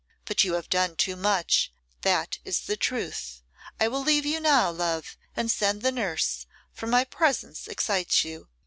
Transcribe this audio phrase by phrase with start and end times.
[0.25, 3.43] But you have done too much, that is the truth.
[3.79, 8.47] I will leave you now, love, and send the nurse, for my presence excites you.